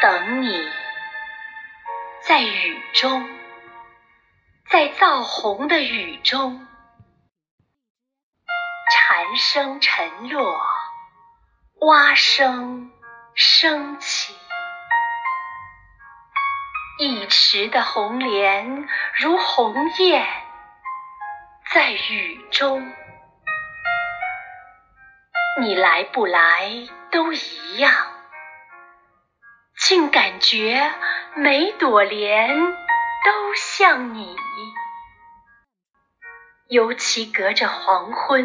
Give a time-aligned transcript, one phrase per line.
[0.00, 0.70] 等你
[2.20, 3.28] 在雨中，
[4.70, 6.68] 在造红的雨中，
[8.92, 10.64] 蝉声沉落，
[11.80, 12.92] 蛙声
[13.34, 14.36] 升起。
[17.00, 20.24] 一池的红莲如红叶，
[21.72, 22.92] 在雨中。
[25.60, 26.70] 你来不来
[27.10, 28.17] 都一样。
[29.88, 30.92] 竟感觉
[31.34, 34.36] 每朵莲都像你。
[36.68, 38.44] 尤其隔着黄昏，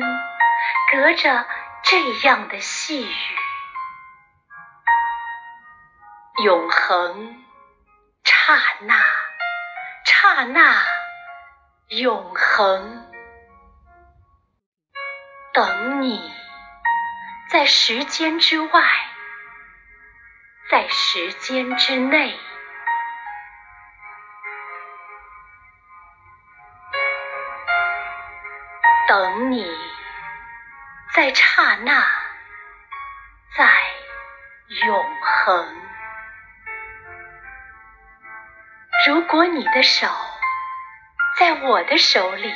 [0.94, 1.46] 隔着
[1.84, 3.36] 这样的细雨，
[6.46, 7.44] 永恒，
[8.24, 8.54] 刹
[8.84, 8.96] 那，
[10.06, 10.82] 刹那，
[11.90, 13.06] 永恒，
[15.54, 16.32] 等你。
[17.50, 18.82] 在时间之外，
[20.70, 22.40] 在时间之内，
[29.08, 29.66] 等你，
[31.14, 32.04] 在刹那，
[33.56, 33.70] 在
[34.88, 35.82] 永恒。
[39.06, 40.08] 如果你的手
[41.38, 42.52] 在我的手里，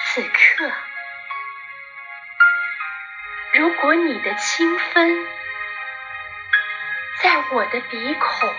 [0.00, 0.70] 此刻。
[3.54, 5.26] 如果你的清风
[7.26, 8.54] 在我的鼻孔，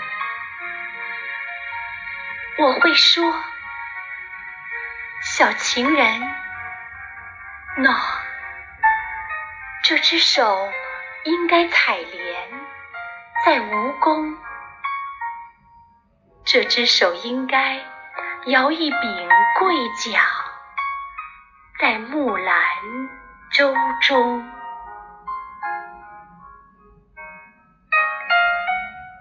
[2.58, 3.34] 我会说
[5.24, 6.20] ：“小情人
[7.78, 7.96] ，no，
[9.86, 10.70] 这只手
[11.24, 12.50] 应该采莲
[13.46, 14.36] 在蜈蚣，
[16.44, 17.80] 这只手应该
[18.48, 19.30] 摇一柄
[19.60, 20.22] 桂桨
[21.80, 22.58] 在木兰
[23.50, 24.52] 舟中。”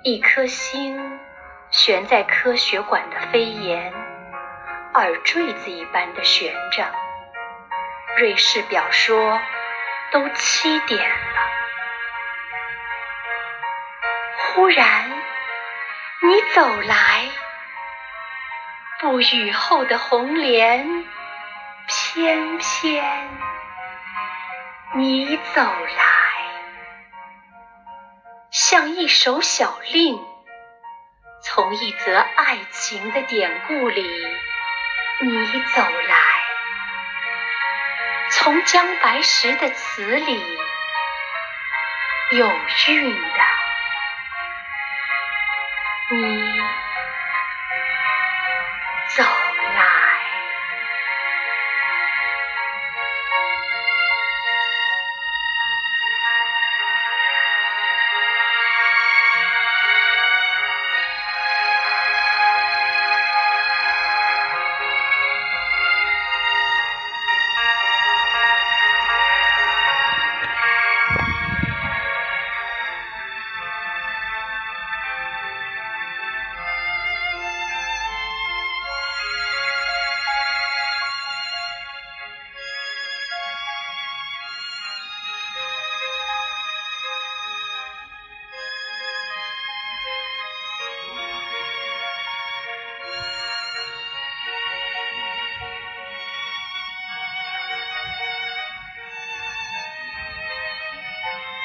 [0.08, 1.18] 一颗星
[1.72, 3.92] 悬在科学馆的飞檐，
[4.94, 6.86] 耳坠子一般的悬着。
[8.16, 9.40] 瑞士表说
[10.12, 11.40] 都七点了。
[14.38, 15.10] 忽然
[16.22, 17.28] 你走来，
[19.00, 21.04] 不雨后的红莲，
[21.88, 23.28] 翩翩
[24.94, 26.16] 你走来。
[28.58, 30.18] 像一首小令，
[31.42, 34.02] 从一则爱情的典故里，
[35.20, 36.16] 你走来；
[38.30, 40.58] 从姜白石的词里，
[42.30, 42.50] 有
[42.88, 43.40] 韵的，
[46.16, 46.45] 你